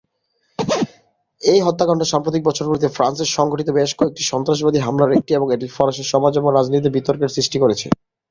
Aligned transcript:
এই 1.41 1.59
হত্যাকাণ্ড 1.61 2.01
সাম্প্রতিক 2.11 2.41
বছরগুলিতে 2.45 2.87
ফ্রান্সে 2.95 3.25
সংঘটিত 3.37 3.69
বেশ 3.71 3.91
কয়েকটি 3.95 4.23
সন্ত্রাসবাদী 4.31 4.79
হামলার 4.81 5.15
একটি, 5.17 5.31
এবং 5.33 5.47
এটি 5.55 5.67
ফরাসি 5.75 6.03
সমাজ 6.13 6.33
এবং 6.35 6.49
রাজনীতিতে 6.51 6.95
বিতর্কের 6.97 7.33
সৃষ্টি 7.35 7.57
করেছে। 7.63 7.87